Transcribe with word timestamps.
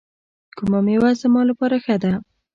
کومه 0.57 0.79
میوه 0.85 1.09
زما 1.21 1.41
لپاره 1.49 1.77
ښه 1.85 1.95
ده؟ 2.01 2.11